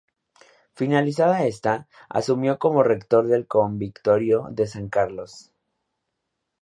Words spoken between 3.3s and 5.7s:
convictorio de San Carlos.